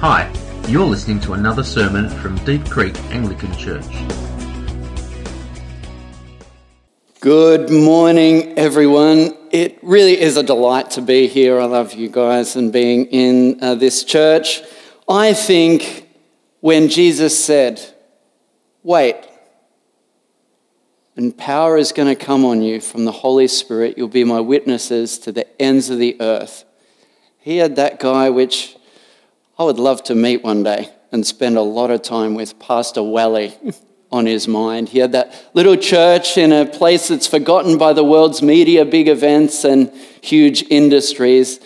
[0.00, 0.32] Hi,
[0.68, 3.84] you're listening to another sermon from Deep Creek Anglican Church.
[7.18, 9.36] Good morning, everyone.
[9.50, 11.58] It really is a delight to be here.
[11.58, 14.62] I love you guys and being in uh, this church.
[15.08, 16.08] I think
[16.60, 17.80] when Jesus said,
[18.84, 19.16] Wait,
[21.16, 24.38] and power is going to come on you from the Holy Spirit, you'll be my
[24.38, 26.64] witnesses to the ends of the earth.
[27.40, 28.77] He had that guy, which
[29.60, 33.02] I would love to meet one day and spend a lot of time with Pastor
[33.02, 33.56] Wally
[34.12, 34.90] on his mind.
[34.90, 39.08] He had that little church in a place that's forgotten by the world's media, big
[39.08, 39.92] events, and
[40.22, 41.58] huge industries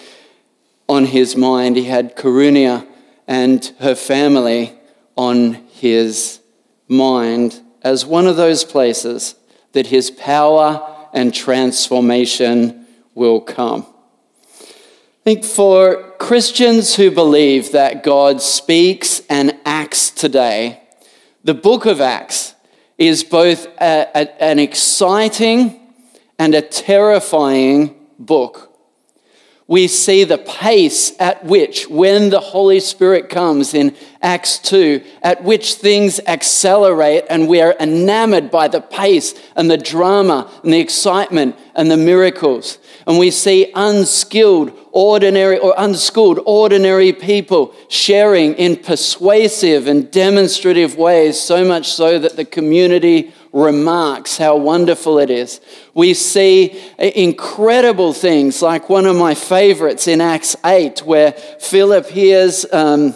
[0.89, 1.77] on his mind.
[1.77, 2.87] He had Karunia
[3.29, 4.73] and her family
[5.15, 6.41] on his
[6.89, 9.35] mind as one of those places
[9.73, 13.87] that his power and transformation will come.
[15.23, 20.83] I think for Christians who believe that God speaks and acts today,
[21.45, 22.57] the book of Acts
[22.99, 25.81] is both a, a, an exciting
[26.41, 28.73] and a terrifying book
[29.73, 35.45] we see the pace at which, when the Holy Spirit comes in Acts 2, at
[35.45, 40.79] which things accelerate and we are enamored by the pace and the drama and the
[40.79, 42.79] excitement and the miracles.
[43.07, 51.41] And we see unskilled, ordinary, or unschooled, ordinary people sharing in persuasive and demonstrative ways,
[51.41, 55.61] so much so that the community remarks how wonderful it is.
[55.95, 62.71] We see incredible things, like one of my favorites in Acts 8, where Philip hears.
[62.73, 63.15] Um,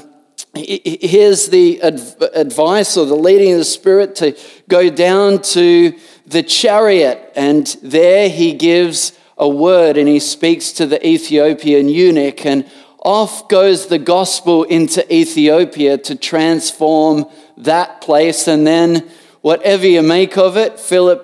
[0.55, 4.35] here's the advice or the leading of the Spirit to
[4.69, 5.95] go down to
[6.27, 12.47] the chariot, and there he gives a word and he speaks to the Ethiopian eunuch,
[12.47, 12.69] and
[13.03, 17.27] off goes the gospel into Ethiopia to transform
[17.57, 18.49] that place.
[18.49, 19.09] And then
[19.43, 21.23] whatever you make of it, Philip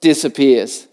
[0.00, 0.88] disappears.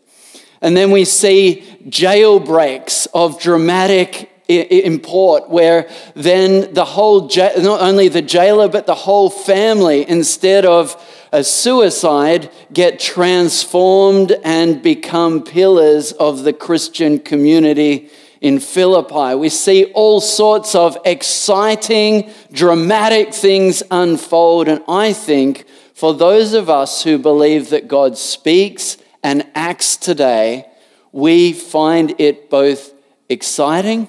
[0.62, 8.22] And then we see jailbreaks of dramatic import where then the whole, not only the
[8.22, 10.96] jailer, but the whole family, instead of
[11.31, 18.09] a suicide, get transformed and become pillars of the Christian community
[18.41, 19.35] in Philippi.
[19.35, 26.69] We see all sorts of exciting, dramatic things unfold, and I think for those of
[26.69, 30.66] us who believe that God speaks and acts today,
[31.12, 32.94] we find it both
[33.28, 34.07] exciting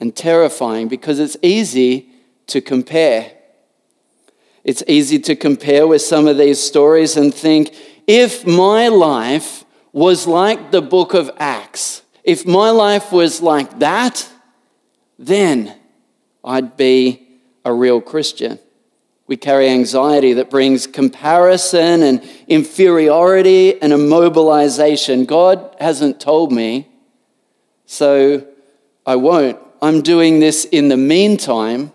[0.00, 2.08] and terrifying because it's easy
[2.46, 3.33] to compare.
[4.64, 7.74] It's easy to compare with some of these stories and think
[8.06, 14.28] if my life was like the book of Acts, if my life was like that,
[15.18, 15.76] then
[16.42, 17.28] I'd be
[17.64, 18.58] a real Christian.
[19.26, 25.26] We carry anxiety that brings comparison and inferiority and immobilization.
[25.26, 26.88] God hasn't told me,
[27.86, 28.46] so
[29.06, 29.58] I won't.
[29.80, 31.92] I'm doing this in the meantime.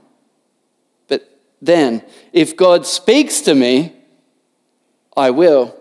[1.61, 3.93] Then, if God speaks to me,
[5.15, 5.75] I will.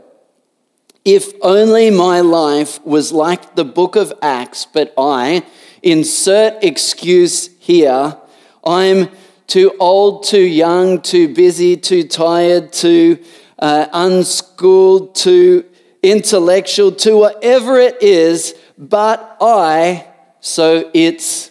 [1.04, 5.44] If only my life was like the book of Acts, but I,
[5.82, 8.16] insert excuse here,
[8.64, 9.08] I'm
[9.46, 13.18] too old, too young, too busy, too tired, too
[13.58, 15.64] uh, unschooled, too
[16.02, 20.06] intellectual, to whatever it is, but I,
[20.40, 21.50] so it's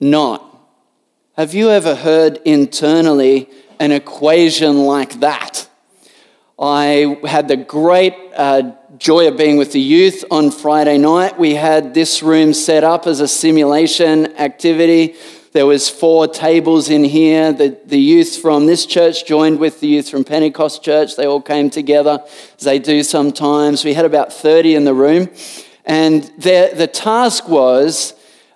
[0.00, 0.49] not.
[1.40, 5.70] Have you ever heard internally an equation like that?
[6.58, 11.38] I had the great uh, joy of being with the youth on Friday night.
[11.38, 15.14] We had this room set up as a simulation activity
[15.52, 17.54] there was four tables in here.
[17.54, 21.16] The, the youth from this church joined with the youth from Pentecost Church.
[21.16, 22.22] They all came together,
[22.58, 23.82] as they do sometimes.
[23.82, 25.30] We had about 30 in the room.
[25.86, 28.14] And the, the task was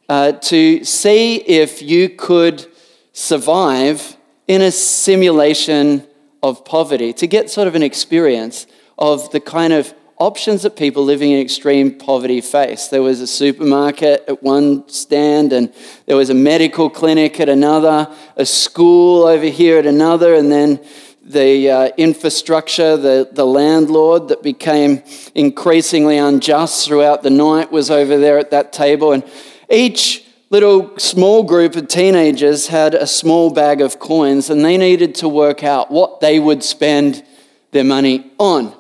[0.09, 2.67] uh, to see if you could
[3.15, 4.17] survive
[4.47, 6.07] in a simulation
[6.43, 8.67] of poverty, to get sort of an experience
[8.99, 12.89] of the kind of options that people living in extreme poverty face.
[12.89, 15.73] There was a supermarket at one stand, and
[16.07, 20.85] there was a medical clinic at another, a school over here at another, and then
[21.23, 25.03] the uh, infrastructure, the, the landlord that became
[25.35, 29.13] increasingly unjust throughout the night was over there at that table.
[29.13, 29.25] And
[29.71, 30.24] each
[30.55, 35.29] little small group of teenagers had a small bag of coins, and they needed to
[35.29, 37.25] work out what they would spend
[37.73, 38.73] their money on.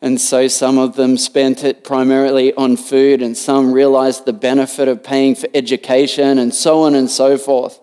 [0.00, 4.86] And so some of them spent it primarily on food, and some realized the benefit
[4.86, 7.80] of paying for education, and so on and so forth.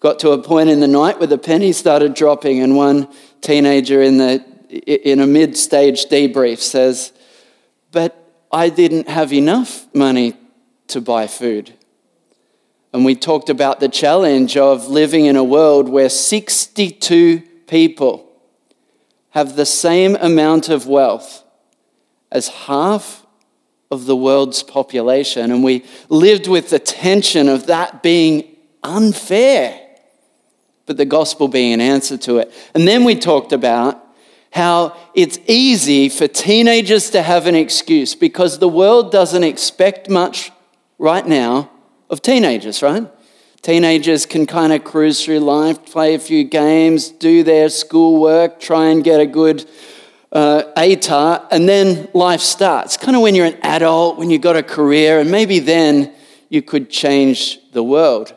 [0.00, 3.06] Got to a point in the night where the penny started dropping, and one
[3.42, 4.44] teenager in, the,
[5.08, 7.12] in a mid stage debrief says,
[7.92, 8.20] But
[8.50, 10.34] I didn't have enough money
[10.88, 11.75] to buy food.
[12.96, 18.26] And we talked about the challenge of living in a world where 62 people
[19.32, 21.44] have the same amount of wealth
[22.32, 23.26] as half
[23.90, 25.52] of the world's population.
[25.52, 29.78] And we lived with the tension of that being unfair,
[30.86, 32.50] but the gospel being an answer to it.
[32.74, 34.02] And then we talked about
[34.52, 40.50] how it's easy for teenagers to have an excuse because the world doesn't expect much
[40.98, 41.70] right now
[42.08, 43.06] of teenagers, right?
[43.62, 48.86] Teenagers can kind of cruise through life, play a few games, do their schoolwork, try
[48.86, 49.68] and get a good
[50.30, 52.96] uh, ATAR, and then life starts.
[52.96, 56.12] Kind of when you're an adult, when you've got a career, and maybe then
[56.48, 58.36] you could change the world.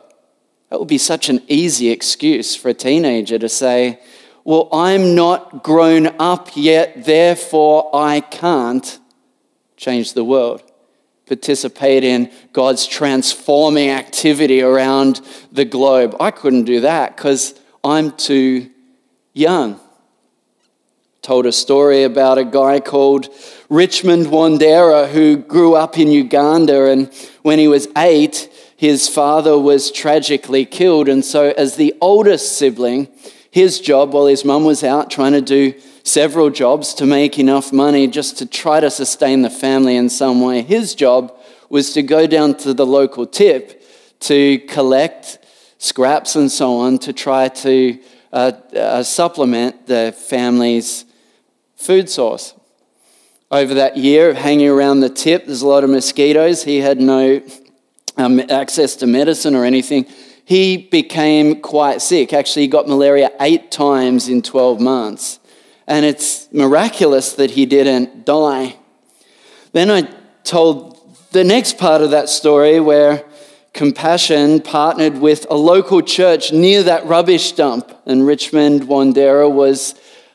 [0.70, 4.00] That would be such an easy excuse for a teenager to say,
[4.44, 8.98] Well, I'm not grown up yet, therefore I can't
[9.76, 10.69] change the world
[11.30, 15.20] participate in God's transforming activity around
[15.52, 16.16] the globe.
[16.18, 17.54] I couldn't do that because
[17.84, 18.68] I'm too
[19.32, 19.78] young.
[21.22, 23.28] Told a story about a guy called
[23.68, 29.92] Richmond Wandera who grew up in Uganda, and when he was eight, his father was
[29.92, 31.08] tragically killed.
[31.08, 33.06] And so, as the oldest sibling,
[33.52, 37.72] his job while his mum was out trying to do several jobs to make enough
[37.72, 40.62] money just to try to sustain the family in some way.
[40.62, 41.36] His job
[41.68, 43.82] was to go down to the local tip
[44.20, 45.38] to collect
[45.78, 47.98] scraps and so on to try to
[48.32, 51.04] uh, uh, supplement the family's
[51.76, 52.54] food source.
[53.50, 56.62] Over that year of hanging around the tip, there's a lot of mosquitoes.
[56.62, 57.42] He had no
[58.16, 60.06] um, access to medicine or anything.
[60.44, 62.32] He became quite sick.
[62.32, 65.39] Actually, he got malaria eight times in 12 months
[65.90, 68.76] and it's miraculous that he didn't die.
[69.72, 70.02] Then I
[70.44, 70.96] told
[71.32, 73.24] the next part of that story where
[73.72, 79.94] Compassion partnered with a local church near that rubbish dump, and Richmond Wandera was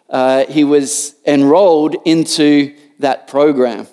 [0.09, 3.87] uh, he was enrolled into that program.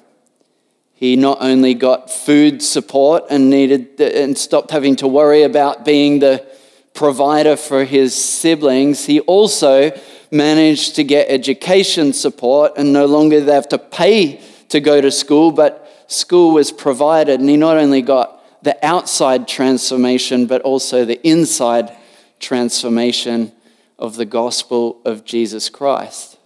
[0.94, 6.18] He not only got food support and needed and stopped having to worry about being
[6.18, 6.44] the
[6.92, 9.90] provider for his siblings, he also
[10.32, 14.40] managed to get education support and no longer they have to pay
[14.70, 17.38] to go to school, but school was provided.
[17.38, 21.94] And he not only got the outside transformation, but also the inside
[22.40, 23.52] transformation
[23.98, 26.38] of the gospel of Jesus Christ.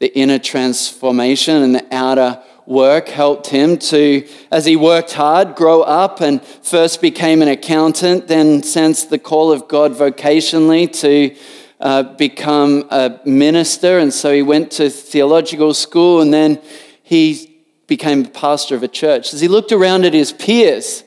[0.00, 5.82] The inner transformation and the outer work helped him to, as he worked hard, grow
[5.82, 11.36] up and first became an accountant, then sensed the call of God vocationally to
[11.80, 16.60] uh, become a minister, and so he went to theological school, and then
[17.02, 19.34] he became pastor of a church.
[19.34, 21.02] As he looked around at his peers,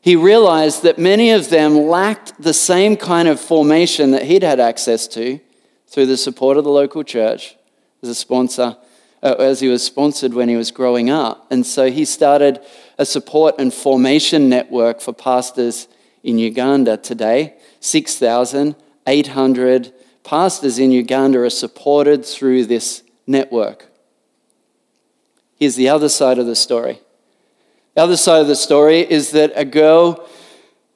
[0.00, 4.60] he realized that many of them lacked the same kind of formation that he'd had
[4.60, 5.40] access to
[5.88, 7.56] through the support of the local church
[8.02, 8.76] as a sponsor,
[9.22, 11.46] uh, as he was sponsored when he was growing up.
[11.50, 12.60] And so he started
[12.98, 15.88] a support and formation network for pastors
[16.22, 19.92] in Uganda today, 6,800
[20.26, 23.86] pastors in Uganda are supported through this network.
[25.54, 27.00] Here's the other side of the story.
[27.94, 30.28] The other side of the story is that a girl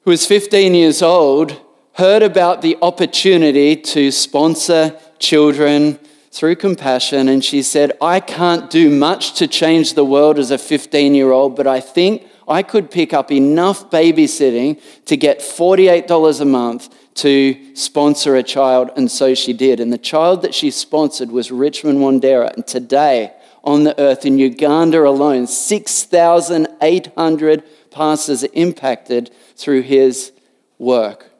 [0.02, 1.58] who was 15 years old
[1.94, 5.98] heard about the opportunity to sponsor children
[6.32, 10.58] through compassion, and she said, I can't do much to change the world as a
[10.58, 16.40] 15 year old, but I think I could pick up enough babysitting to get $48
[16.40, 19.80] a month to sponsor a child, and so she did.
[19.80, 22.54] And the child that she sponsored was Richmond Wandera.
[22.54, 30.32] And today, on the earth in Uganda alone, 6,800 pastors are impacted through his
[30.78, 31.30] work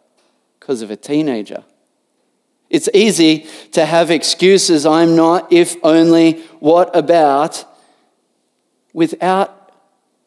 [0.58, 1.64] because of a teenager.
[2.68, 7.64] It's easy to have excuses I'm not, if only, what about,
[8.92, 9.72] without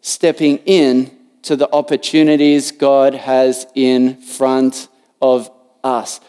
[0.02, 4.88] stepping in to the opportunities God has in front
[5.24, 5.50] of
[5.86, 6.20] us.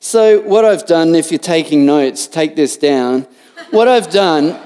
[0.00, 3.26] So, what I've done, if you're taking notes, take this down.
[3.70, 4.60] What I've done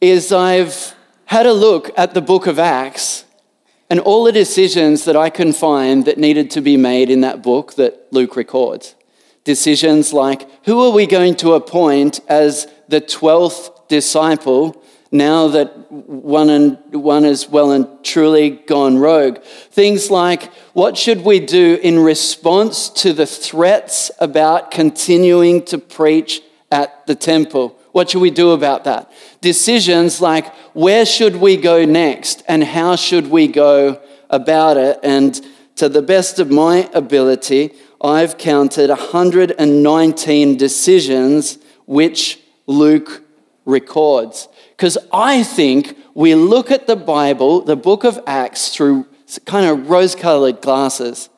[0.00, 0.94] is I've
[1.24, 3.24] had a look at the book of Acts
[3.90, 7.42] and all the decisions that I can find that needed to be made in that
[7.42, 8.94] book that Luke records.
[9.42, 14.81] Decisions like who are we going to appoint as the 12th disciple
[15.12, 19.42] now that one, and, one is well and truly gone rogue.
[19.42, 26.40] Things like what should we do in response to the threats about continuing to preach
[26.70, 27.78] at the temple?
[27.92, 29.12] What should we do about that?
[29.42, 34.00] Decisions like where should we go next and how should we go
[34.30, 34.98] about it?
[35.02, 35.38] And
[35.76, 43.22] to the best of my ability, I've counted 119 decisions which Luke
[43.66, 44.48] records.
[44.82, 49.06] Because I think we look at the Bible, the book of Acts, through
[49.46, 51.28] kind of rose colored glasses.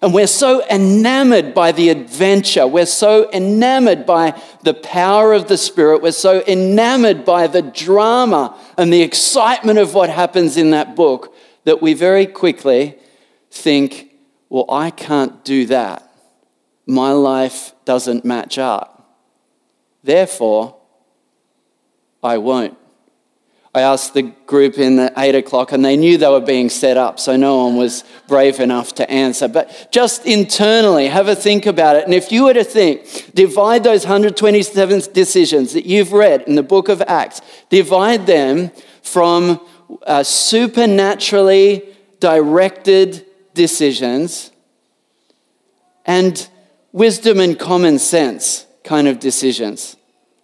[0.00, 2.66] And we're so enamored by the adventure.
[2.66, 6.00] We're so enamored by the power of the Spirit.
[6.00, 11.36] We're so enamored by the drama and the excitement of what happens in that book
[11.64, 12.96] that we very quickly
[13.50, 14.10] think,
[14.48, 16.10] well, I can't do that.
[16.86, 19.20] My life doesn't match up.
[20.02, 20.78] Therefore,
[22.22, 22.78] I won't.
[23.76, 26.96] I asked the group in the eight o'clock, and they knew they were being set
[26.96, 29.48] up, so no one was brave enough to answer.
[29.48, 32.06] But just internally, have a think about it.
[32.06, 36.62] And if you were to think, divide those 127 decisions that you've read in the
[36.62, 38.70] book of Acts, divide them
[39.02, 39.60] from
[40.06, 41.82] uh, supernaturally
[42.18, 44.52] directed decisions
[46.06, 46.48] and
[46.92, 49.95] wisdom and common sense kind of decisions.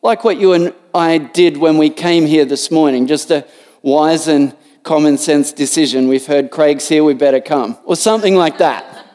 [0.02, 3.47] Like what you and I did when we came here this morning, just a
[3.82, 6.09] wise and common sense decision.
[6.09, 9.06] We've heard Craig's here, we better come, or something like that.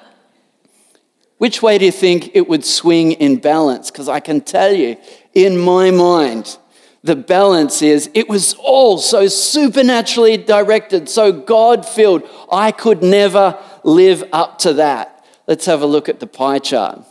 [1.40, 3.92] Which way do you think it would swing in balance?
[3.92, 4.96] Because I can tell you,
[5.34, 6.58] in my mind,
[7.04, 12.24] the balance is it was all so supernaturally directed, so God filled.
[12.50, 15.26] I could never live up to that.
[15.48, 17.02] Let's have a look at the pie chart.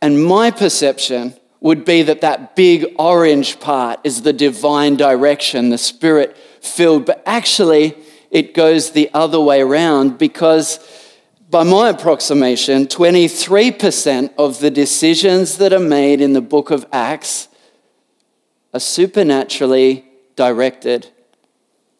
[0.00, 5.78] And my perception would be that that big orange part is the divine direction, the
[5.78, 7.06] spirit filled.
[7.06, 7.96] But actually,
[8.30, 10.78] it goes the other way around because,
[11.50, 17.48] by my approximation, 23% of the decisions that are made in the book of Acts
[18.72, 20.04] are supernaturally
[20.36, 21.08] directed.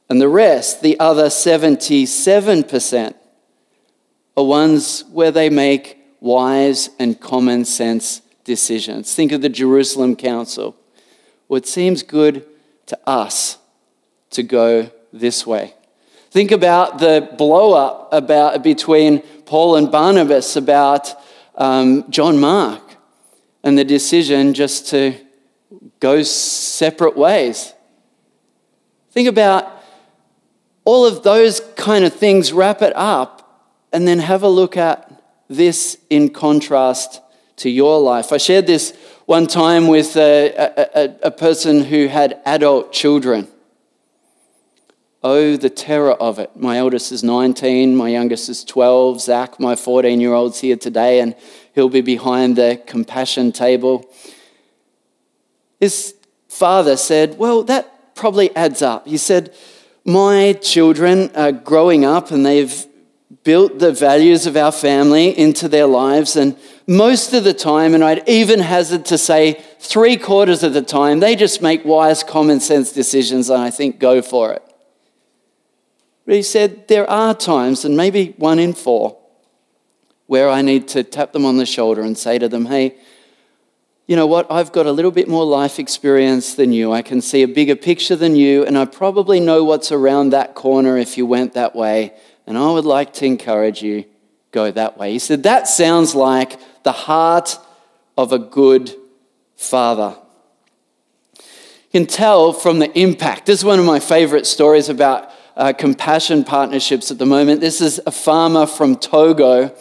[0.08, 3.14] And the rest, the other 77%,
[4.36, 9.14] are ones where they make wise and common sense decisions.
[9.14, 10.76] Think of the Jerusalem Council.
[11.48, 12.44] Well, it seems good
[12.86, 13.58] to us
[14.30, 15.74] to go this way.
[16.30, 21.14] Think about the blow up about, between Paul and Barnabas about
[21.56, 22.82] um, John Mark
[23.62, 25.14] and the decision just to
[26.00, 27.72] go separate ways.
[29.10, 29.82] Think about
[30.84, 35.07] all of those kind of things, wrap it up, and then have a look at
[35.48, 37.20] this in contrast
[37.56, 38.32] to your life.
[38.32, 38.94] I shared this
[39.26, 43.48] one time with a, a, a, person who had adult children.
[45.22, 46.56] Oh, the terror of it.
[46.56, 49.20] My eldest is 19, my youngest is 12.
[49.20, 51.34] Zach, my 14 year old's here today, and
[51.74, 54.08] he'll be behind the compassion table.
[55.80, 56.14] His
[56.48, 59.06] father said, Well, that probably adds up.
[59.06, 59.54] He said,
[60.04, 62.86] My children are growing up and they've
[63.48, 66.36] built the values of our family into their lives.
[66.36, 66.54] And
[66.86, 71.20] most of the time, and I'd even hazard to say three quarters of the time,
[71.20, 74.62] they just make wise, common sense decisions and I think go for it.
[76.26, 79.16] But he said there are times, and maybe one in four,
[80.26, 82.96] where I need to tap them on the shoulder and say to them, hey,
[84.06, 84.46] you know what?
[84.50, 86.92] I've got a little bit more life experience than you.
[86.92, 90.54] I can see a bigger picture than you, and I probably know what's around that
[90.54, 92.12] corner if you went that way.
[92.48, 94.06] And I would like to encourage you
[94.52, 95.12] go that way.
[95.12, 97.58] He said, That sounds like the heart
[98.16, 98.90] of a good
[99.54, 100.16] father.
[101.36, 103.44] You can tell from the impact.
[103.44, 107.60] This is one of my favorite stories about uh, compassion partnerships at the moment.
[107.60, 109.76] This is a farmer from Togo.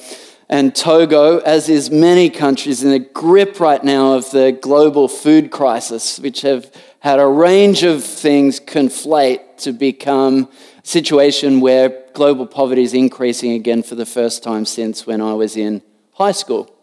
[0.50, 5.52] And Togo, as is many countries, in the grip right now of the global food
[5.52, 6.70] crisis, which have
[7.00, 10.50] had a range of things conflate to become
[10.84, 15.34] a situation where global poverty is increasing again for the first time since when I
[15.34, 15.84] was in
[16.14, 16.76] high school,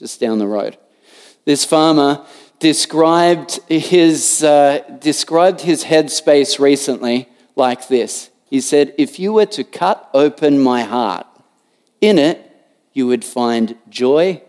[0.00, 0.78] just down the road.
[1.44, 2.24] This farmer
[2.58, 8.30] described his, uh, described his headspace recently like this.
[8.46, 11.26] He said, If you were to cut open my heart,
[12.00, 12.50] in it
[12.94, 14.40] you would find joy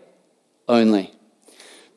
[0.66, 1.12] only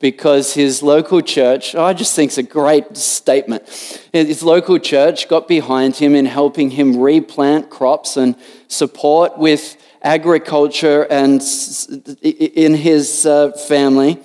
[0.04, 3.66] because his local church, I just think it's a great statement.
[4.12, 8.36] His local church got behind him in helping him replant crops and
[8.68, 11.42] support with agriculture and
[12.20, 14.20] in his uh, family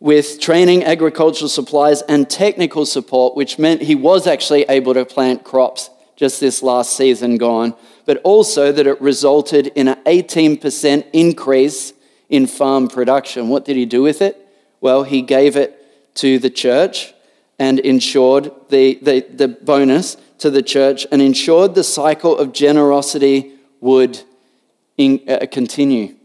[0.00, 5.44] with training, agricultural supplies, and technical support, which meant he was actually able to plant
[5.44, 7.72] crops just this last season gone,
[8.04, 11.92] but also that it resulted in an 18% increase
[12.28, 13.48] in farm production.
[13.48, 14.43] What did he do with it?
[14.84, 17.14] Well, he gave it to the church
[17.58, 23.52] and ensured the, the, the bonus to the church and ensured the cycle of generosity
[23.80, 24.20] would
[24.98, 26.16] in, uh, continue.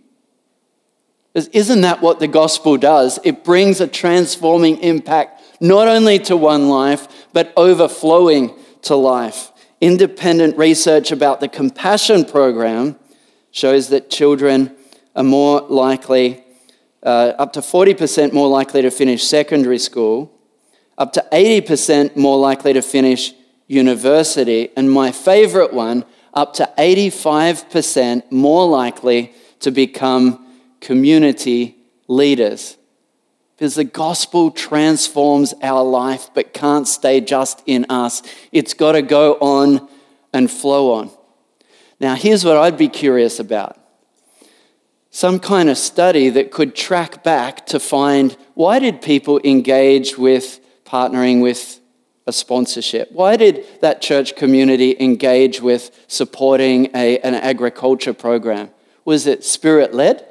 [1.34, 3.18] Isn't that what the gospel does?
[3.24, 9.54] It brings a transforming impact not only to one life, but overflowing to life.
[9.80, 13.00] Independent research about the compassion program
[13.51, 14.75] shows that children
[15.16, 16.44] are more likely,
[17.03, 20.32] uh, up to 40% more likely to finish secondary school,
[20.98, 23.34] up to 80% more likely to finish
[23.68, 26.03] university, and my favorite one,
[26.34, 30.46] up to 85% more likely to become
[30.82, 31.77] community
[32.08, 32.77] leaders.
[33.56, 38.24] Because the gospel transforms our life but can't stay just in us.
[38.51, 39.89] It's got to go on
[40.34, 41.12] and flow on.
[42.00, 43.78] Now, here's what I'd be curious about
[45.12, 50.60] some kind of study that could track back to find why did people engage with
[50.86, 51.80] partnering with
[52.28, 53.12] a sponsorship?
[53.12, 58.70] Why did that church community engage with supporting a, an agriculture program?
[59.04, 60.25] Was it spirit led?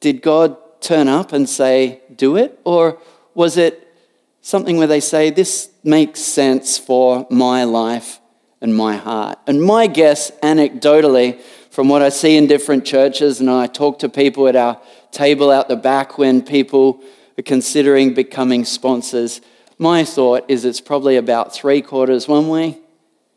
[0.00, 2.58] Did God turn up and say, do it?
[2.64, 2.98] Or
[3.34, 3.94] was it
[4.40, 8.20] something where they say, this makes sense for my life
[8.60, 9.38] and my heart?
[9.46, 11.40] And my guess, anecdotally,
[11.78, 14.80] from what I see in different churches, and I talk to people at our
[15.12, 17.00] table out the back when people
[17.38, 19.40] are considering becoming sponsors,
[19.78, 22.78] my thought is it's probably about three quarters one way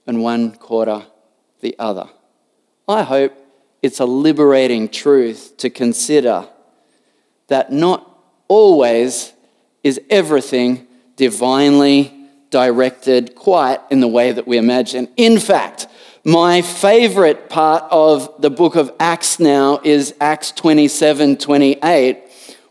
[0.08, 1.06] and one quarter
[1.60, 2.10] the other.
[2.88, 3.32] I hope
[3.84, 6.50] it's a liberating truth to consider
[7.46, 8.10] that not
[8.48, 9.34] always
[9.84, 12.12] is everything divinely
[12.50, 15.10] directed quite in the way that we imagine.
[15.16, 15.86] In fact,
[16.24, 22.24] my favorite part of the book of Acts now is Acts 27 28,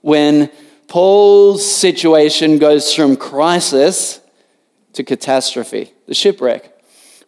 [0.03, 0.51] when
[0.87, 4.21] Paul's situation goes from crisis
[4.93, 6.73] to catastrophe, the shipwreck.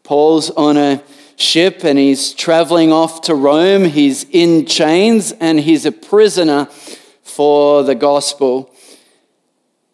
[0.04, 1.02] Paul's on a
[1.36, 3.84] ship and he's traveling off to Rome.
[3.84, 6.66] He's in chains and he's a prisoner
[7.22, 8.74] for the gospel.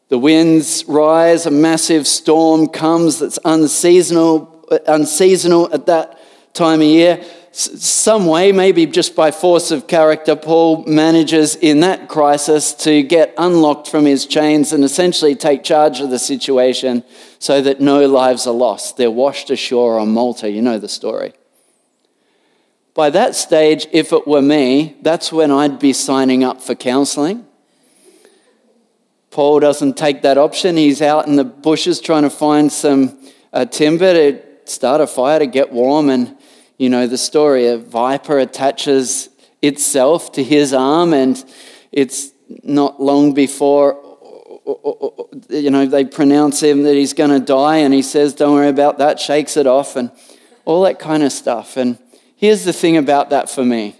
[0.09, 6.17] The winds rise, a massive storm comes that's unseasonal, uh, unseasonal at that
[6.59, 7.25] time of year.
[7.53, 13.35] Some way, maybe just by force of character, Paul manages in that crisis to get
[13.38, 17.03] unlocked from his chains and essentially take charge of the situation
[17.38, 18.97] so that no lives are lost.
[18.97, 20.51] They're washed ashore on Malta.
[20.51, 21.33] You know the story.
[22.94, 27.47] By that stage, if it were me, that's when I'd be signing up for counseling.
[29.31, 30.77] Paul doesn't take that option.
[30.77, 33.16] He's out in the bushes trying to find some
[33.53, 36.11] uh, timber to start a fire to get warm.
[36.11, 36.37] And
[36.79, 39.29] you know the story a viper attaches
[39.61, 41.45] itself to his arm, and
[41.93, 42.31] it's
[42.62, 44.03] not long before
[45.51, 48.69] you know they pronounce him that he's going to die and he says don't worry
[48.69, 50.11] about that shakes it off and
[50.67, 51.99] all that kind of stuff and
[52.38, 53.97] Here's the thing about that for me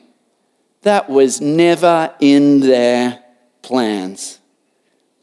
[0.83, 3.21] that was never in their
[3.63, 4.39] plans.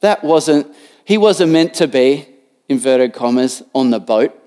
[0.02, 2.28] That wasn't, he wasn't meant to be,
[2.68, 4.38] inverted commas, on the boat.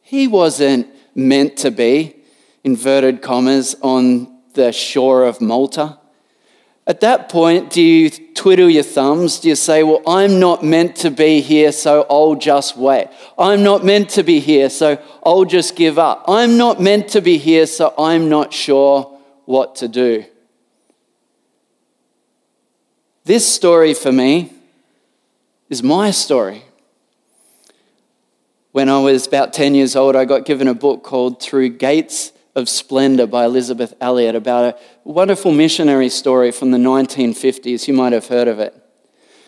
[0.00, 2.16] He wasn't meant to be,
[2.64, 5.98] inverted commas, on the shore of Malta.
[6.86, 9.38] At that point, do you twiddle your thumbs?
[9.38, 13.08] Do you say, Well, I'm not meant to be here, so I'll just wait?
[13.38, 16.24] I'm not meant to be here, so I'll just give up.
[16.26, 20.24] I'm not meant to be here, so I'm not sure what to do.
[23.24, 24.52] This story for me
[25.68, 26.64] is my story.
[28.72, 32.32] When I was about 10 years old, I got given a book called Through Gates
[32.54, 37.88] of Splendor by Elisabeth Elliot about a wonderful missionary story from the 1950s.
[37.88, 38.74] You might have heard of it.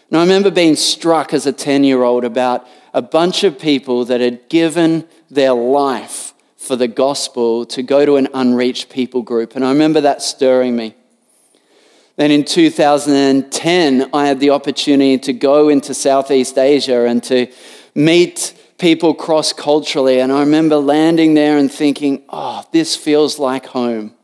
[0.09, 4.05] And I remember being struck as a 10 year old about a bunch of people
[4.07, 9.55] that had given their life for the gospel to go to an unreached people group.
[9.55, 10.95] And I remember that stirring me.
[12.17, 17.49] Then in 2010, I had the opportunity to go into Southeast Asia and to
[17.95, 20.21] meet people cross culturally.
[20.21, 24.15] And I remember landing there and thinking, oh, this feels like home.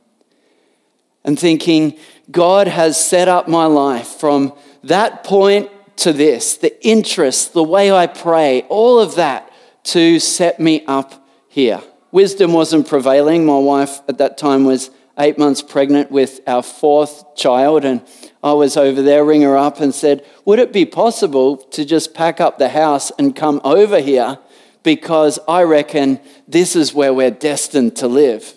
[1.25, 1.99] And thinking,
[2.31, 7.93] God has set up my life from that point to this the interest, the way
[7.93, 9.53] I pray, all of that
[9.85, 11.83] to set me up here.
[12.13, 13.45] Wisdom wasn't prevailing.
[13.45, 18.03] My wife at that time was eight months pregnant with our fourth child, and
[18.43, 22.15] I was over there, ring her up, and said, Would it be possible to just
[22.15, 24.39] pack up the house and come over here?
[24.83, 28.57] Because I reckon this is where we're destined to live.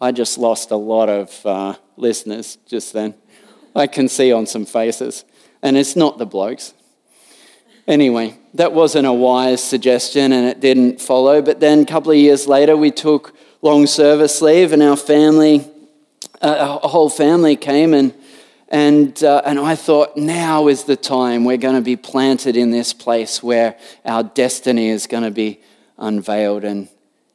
[0.00, 3.14] I just lost a lot of uh, listeners just then.
[3.74, 5.24] I can see on some faces.
[5.62, 6.74] And it's not the blokes.
[7.86, 11.42] Anyway, that wasn't a wise suggestion and it didn't follow.
[11.42, 15.66] But then a couple of years later, we took long service leave and our family,
[16.42, 18.14] uh, a whole family came and
[18.68, 22.72] and, uh, and I thought, now is the time we're going to be planted in
[22.72, 25.60] this place where our destiny is going to be
[25.96, 26.64] unveiled.
[26.64, 26.88] And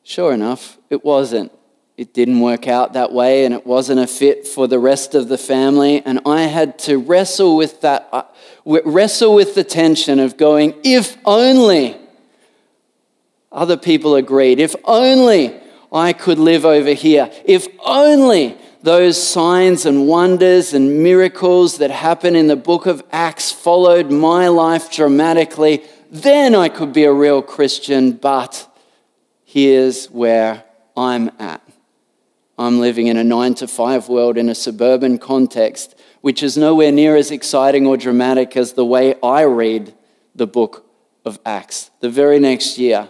[0.03, 1.53] sure enough, it wasn't
[1.95, 5.29] it didn't work out that way and it wasn't a fit for the rest of
[5.29, 6.01] the family.
[6.05, 8.23] And I had to wrestle with that, uh,
[8.65, 11.97] wrestle with the tension of going, if only
[13.51, 15.59] other people agreed, if only
[15.91, 22.35] I could live over here, if only those signs and wonders and miracles that happen
[22.35, 27.41] in the book of Acts followed my life dramatically, then I could be a real
[27.41, 28.13] Christian.
[28.13, 28.67] But
[29.43, 30.63] here's where
[30.95, 31.61] I'm at.
[32.57, 36.91] I'm living in a nine to five world in a suburban context, which is nowhere
[36.91, 39.93] near as exciting or dramatic as the way I read
[40.35, 40.85] the book
[41.25, 41.89] of Acts.
[42.01, 43.09] The very next year,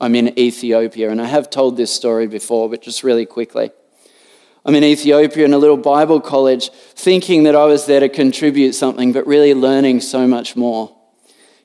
[0.00, 3.70] I'm in Ethiopia, and I have told this story before, but just really quickly.
[4.64, 8.74] I'm in Ethiopia in a little Bible college, thinking that I was there to contribute
[8.74, 10.94] something, but really learning so much more.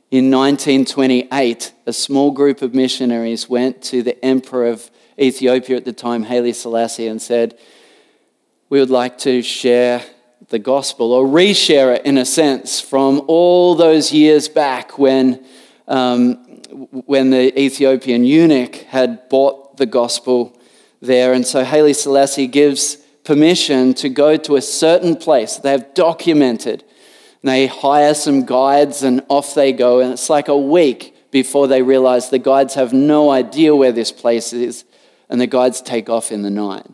[0.10, 5.94] In 1928, a small group of missionaries went to the emperor of Ethiopia at the
[5.94, 7.58] time, Haile Selassie, and said,
[8.70, 10.04] We would like to share
[10.50, 15.44] the gospel or reshare it in a sense from all those years back when,
[15.88, 20.58] um, when the Ethiopian eunuch had bought the gospel
[21.02, 21.34] there.
[21.34, 26.84] And so Haile Selassie gives permission to go to a certain place they have documented.
[27.42, 30.00] And they hire some guides and off they go.
[30.00, 34.12] And it's like a week before they realize the guides have no idea where this
[34.12, 34.86] place is
[35.30, 36.86] and the guides take off in the night.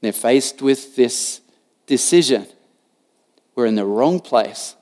[0.00, 1.40] They're faced with this
[1.86, 2.46] decision.
[3.54, 4.74] We're in the wrong place.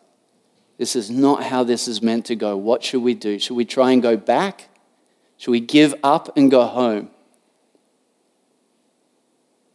[0.81, 2.57] This is not how this is meant to go.
[2.57, 3.39] What should we do?
[3.39, 4.71] Should we try and go back?
[5.37, 7.11] Should we give up and go home?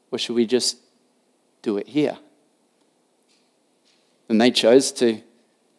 [0.09, 0.77] Or should we just
[1.61, 2.17] do it here?
[4.29, 5.21] And they chose to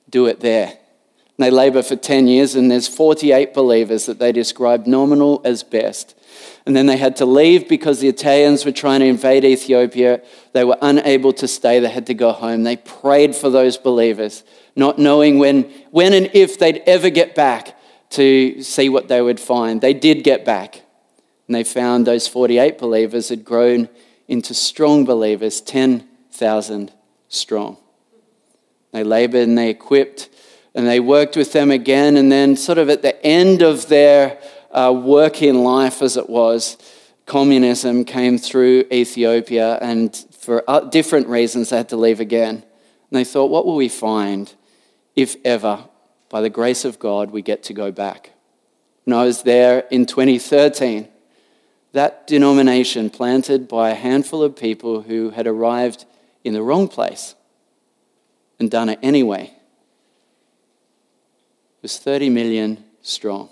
[0.09, 0.69] do it there.
[0.69, 5.65] And they labor for 10 years, and there's 48 believers that they describe nominal as
[5.65, 6.16] best.
[6.65, 10.21] And then they had to leave because the Italians were trying to invade Ethiopia.
[10.53, 12.63] They were unable to stay, they had to go home.
[12.63, 14.43] They prayed for those believers,
[14.75, 17.79] not knowing when, when and if they'd ever get back
[18.11, 19.81] to see what they would find.
[19.81, 20.83] They did get back,
[21.47, 23.89] and they found those 48 believers had grown
[24.29, 26.93] into strong believers, 10,000
[27.29, 27.77] strong.
[28.93, 30.31] They labored and they equipped
[30.77, 32.17] and they worked with them again.
[32.17, 34.39] And then, sort of at the end of their
[34.77, 36.77] uh, working life as it was,
[37.25, 42.57] communism came through Ethiopia, and for uh, different reasons, they had to leave again.
[43.11, 44.53] And they thought, what will we find
[45.17, 45.85] if ever,
[46.29, 48.33] by the grace of God, we get to go back?
[49.07, 51.09] And I was there in 2013.
[51.93, 56.05] That denomination, planted by a handful of people who had arrived
[56.45, 57.35] in the wrong place
[58.59, 59.55] and done it anyway,
[61.81, 63.49] was 30 million strong.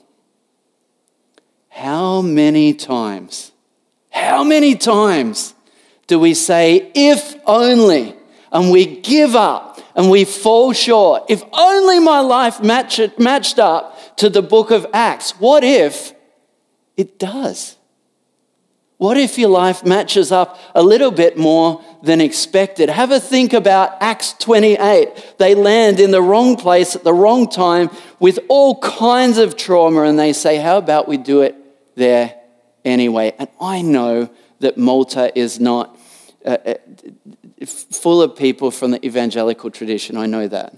[1.74, 3.50] How many times,
[4.08, 5.54] how many times
[6.06, 8.14] do we say, if only,
[8.52, 11.24] and we give up and we fall short?
[11.28, 15.32] If only my life matched, matched up to the book of Acts.
[15.40, 16.12] What if
[16.96, 17.76] it does?
[18.96, 22.88] What if your life matches up a little bit more than expected?
[22.88, 25.34] Have a think about Acts 28.
[25.38, 30.02] They land in the wrong place at the wrong time with all kinds of trauma,
[30.02, 31.56] and they say, How about we do it
[31.94, 32.34] there
[32.84, 33.34] anyway.
[33.38, 34.30] And I know
[34.60, 35.98] that Malta is not
[36.44, 36.74] uh, uh
[37.66, 40.16] full of people from the evangelical tradition.
[40.16, 40.74] I know that.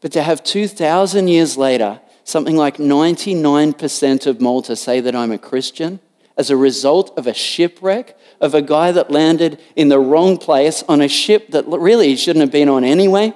[0.00, 5.38] But to have 2,000 years later, something like 99% of Malta say that I'm a
[5.38, 6.00] Christian
[6.36, 10.82] as a result of a shipwreck of a guy that landed in the wrong place
[10.88, 13.32] on a ship that really he shouldn't have been on anyway,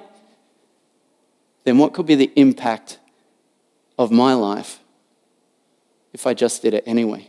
[1.64, 2.98] then what could be the impact
[3.98, 4.80] of my life
[6.12, 7.28] if I just did it anyway?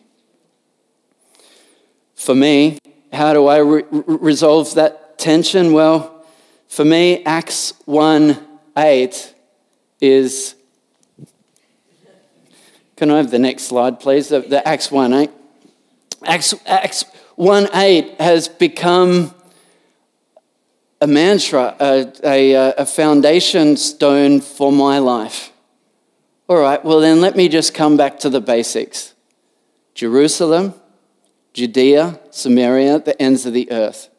[2.15, 2.77] For me,
[3.11, 5.73] how do I re- resolve that tension?
[5.73, 6.23] Well,
[6.67, 8.37] for me, Acts 1
[8.77, 9.35] 8
[9.99, 10.55] is.
[12.95, 14.29] Can I have the next slide, please?
[14.29, 15.31] The, the Acts 1 8.
[16.23, 19.33] Acts, Acts 1 8 has become
[21.01, 25.50] a mantra, a, a, a foundation stone for my life.
[26.51, 29.13] All right, well, then let me just come back to the basics
[29.95, 30.73] Jerusalem,
[31.53, 34.09] Judea, Samaria, the ends of the earth.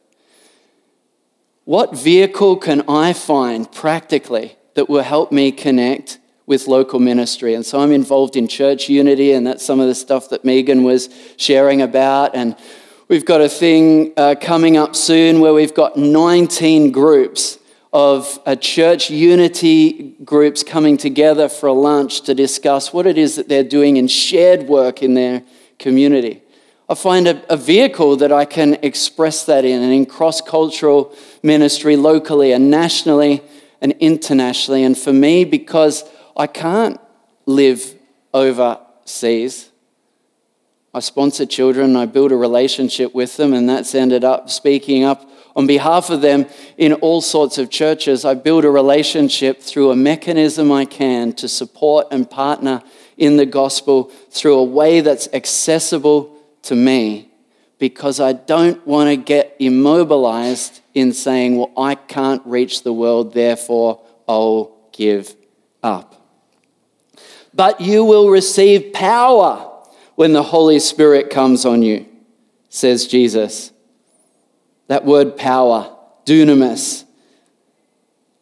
[1.64, 7.52] What vehicle can I find practically that will help me connect with local ministry?
[7.52, 10.84] And so I'm involved in church unity, and that's some of the stuff that Megan
[10.84, 12.34] was sharing about.
[12.34, 12.56] And
[13.08, 17.58] we've got a thing uh, coming up soon where we've got 19 groups
[17.92, 23.36] of a church unity groups coming together for a lunch to discuss what it is
[23.36, 25.42] that they're doing in shared work in their
[25.78, 26.42] community.
[26.88, 31.14] I find a, a vehicle that I can express that in, and in cross cultural
[31.42, 33.42] ministry locally and nationally
[33.80, 34.84] and internationally.
[34.84, 36.04] And for me, because
[36.36, 37.00] I can't
[37.46, 37.94] live
[38.32, 39.70] overseas,
[40.94, 45.26] I sponsor children, I build a relationship with them, and that's ended up speaking up
[45.56, 48.26] on behalf of them in all sorts of churches.
[48.26, 52.82] I build a relationship through a mechanism I can to support and partner
[53.16, 57.30] in the gospel through a way that's accessible to me
[57.78, 63.32] because I don't want to get immobilized in saying, well, I can't reach the world,
[63.32, 65.34] therefore I'll give
[65.82, 66.14] up.
[67.54, 69.71] But you will receive power
[70.14, 72.06] when the Holy Spirit comes on you,
[72.68, 73.72] says Jesus.
[74.88, 75.96] That word power,
[76.26, 77.04] dunamis,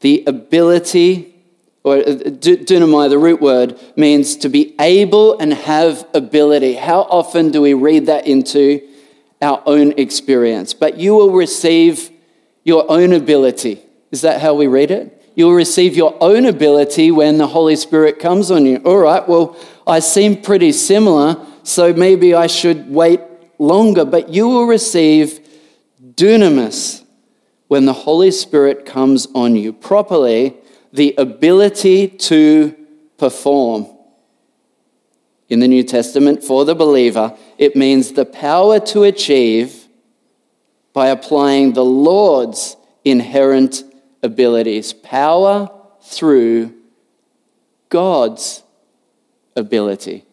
[0.01, 1.31] the ability
[1.83, 6.75] or uh, dunamai, the root word, means to be able and have ability.
[6.75, 8.87] How often do we read that into
[9.41, 10.75] our own experience?
[10.75, 12.11] But you will receive
[12.65, 13.81] your own ability.
[14.11, 15.17] Is that how we read it?
[15.35, 18.77] You'll receive your own ability when the Holy Spirit comes on you.
[18.79, 19.57] All right, well,
[19.87, 23.21] I seem pretty similar, so maybe I should wait
[23.59, 24.05] longer.
[24.05, 25.41] But you will receive
[26.03, 27.05] dunamis
[27.69, 30.57] when the Holy Spirit comes on you properly
[30.93, 32.75] the ability to
[33.17, 33.87] perform.
[35.49, 39.89] In the New Testament, for the believer, it means the power to achieve
[40.93, 43.83] by applying the Lord's inherent
[44.23, 44.93] abilities.
[44.93, 45.69] Power
[46.03, 46.75] through
[47.89, 48.63] God's
[49.57, 50.25] ability.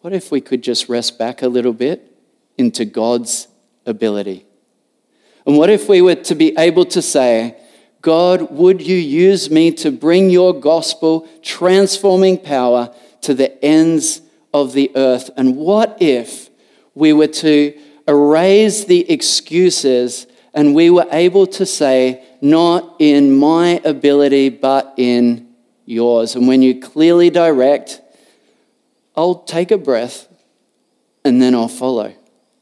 [0.00, 2.16] What if we could just rest back a little bit
[2.56, 3.48] into God's
[3.84, 4.46] ability?
[5.44, 7.56] And what if we were to be able to say,
[8.00, 14.20] God, would you use me to bring your gospel transforming power to the ends
[14.54, 15.30] of the earth?
[15.36, 16.48] And what if
[16.94, 23.80] we were to erase the excuses and we were able to say, not in my
[23.84, 25.48] ability, but in
[25.86, 26.36] yours?
[26.36, 28.00] And when you clearly direct,
[29.18, 30.28] I'll take a breath
[31.24, 32.14] and then I'll follow.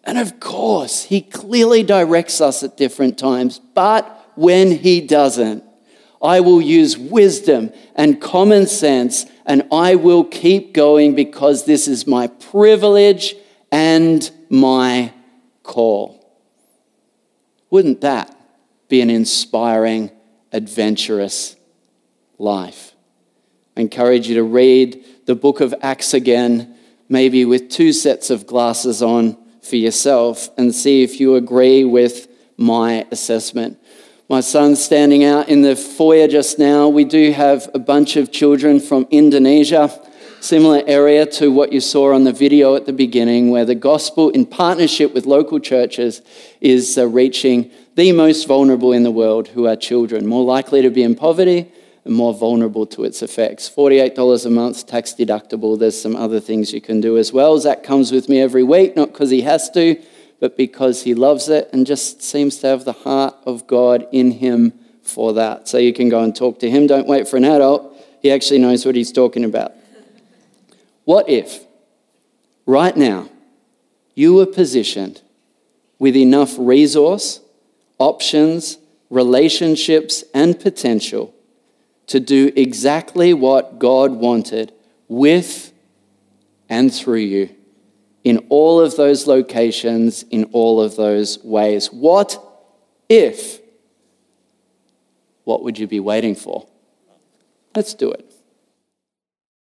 [0.05, 5.65] And of course, he clearly directs us at different times, but when he doesn't.
[6.23, 12.07] I will use wisdom and common sense, and I will keep going because this is
[12.07, 13.35] my privilege
[13.71, 15.13] and my
[15.63, 16.25] call.
[17.69, 18.35] Wouldn't that
[18.89, 20.11] be an inspiring,
[20.53, 21.55] adventurous
[22.39, 22.95] life?
[23.77, 26.75] I encourage you to read the book of Acts again,
[27.09, 32.29] maybe with two sets of glasses on for yourself, and see if you agree with
[32.57, 33.79] my assessment.
[34.29, 36.89] My son's standing out in the foyer just now.
[36.89, 39.91] We do have a bunch of children from Indonesia,
[40.41, 44.31] similar area to what you saw on the video at the beginning, where the gospel,
[44.31, 46.23] in partnership with local churches,
[46.61, 50.91] is uh, reaching the most vulnerable in the world, who are children, more likely to
[50.91, 51.73] be in poverty
[52.07, 53.69] and more vulnerable to its effects.
[53.69, 55.79] $48 a month, tax deductible.
[55.79, 57.59] There's some other things you can do as well.
[57.59, 60.03] Zach comes with me every week, not because he has to
[60.41, 64.33] but because he loves it and just seems to have the heart of God in
[64.33, 65.69] him for that.
[65.69, 66.87] So you can go and talk to him.
[66.87, 67.97] Don't wait for an adult.
[68.21, 69.73] He actually knows what he's talking about.
[71.05, 71.65] What if,
[72.67, 73.29] right now,
[74.15, 75.23] you were positioned
[75.99, 77.41] with enough resource,
[77.99, 81.33] options, relationships, and potential
[82.09, 84.73] to do exactly what God wanted
[85.09, 85.73] with
[86.69, 87.57] and through you?
[88.27, 91.93] in all of those locations, in all of those ways.
[91.93, 92.37] What
[93.09, 93.61] if?
[95.45, 96.67] What would you be waiting for?
[97.77, 98.26] Let's do it.